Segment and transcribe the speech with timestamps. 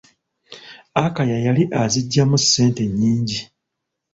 [1.03, 3.39] Akaya yali azigyamu ssente nyingi.